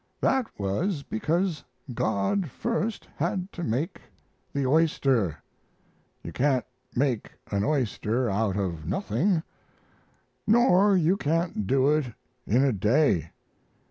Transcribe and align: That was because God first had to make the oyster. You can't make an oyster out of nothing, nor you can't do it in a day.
That 0.19 0.47
was 0.57 1.03
because 1.03 1.63
God 1.93 2.49
first 2.49 3.07
had 3.17 3.51
to 3.51 3.63
make 3.63 4.01
the 4.51 4.65
oyster. 4.65 5.37
You 6.23 6.33
can't 6.33 6.65
make 6.95 7.33
an 7.51 7.63
oyster 7.63 8.27
out 8.27 8.57
of 8.57 8.87
nothing, 8.87 9.43
nor 10.47 10.97
you 10.97 11.17
can't 11.17 11.67
do 11.67 11.87
it 11.91 12.13
in 12.47 12.63
a 12.63 12.73
day. 12.73 13.29